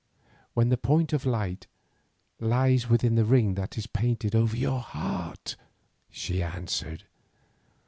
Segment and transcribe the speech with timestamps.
[0.55, 1.67] "When the point of light
[2.39, 5.55] lies within the ring that is painted over your heart,"
[6.09, 7.03] she answered.